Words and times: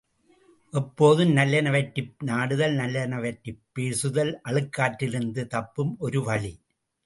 எப்போதும் 0.73 1.35
நல்லனவற்றையே 1.35 2.15
நாடுதல், 2.23 2.75
நல்லனவற்றைப் 2.75 3.59
பற்றியே 3.61 3.61
பேசுதல் 3.73 4.41
அழுக்காற்றிலிருந்து 4.49 5.47
தப்பும் 5.47 5.95
ஒரு 5.99 6.23
வழி. 6.23 6.53